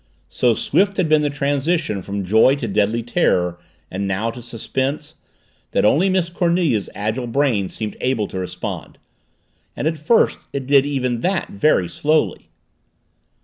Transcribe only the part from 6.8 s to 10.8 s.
agile brain seemed able to respond. And at first it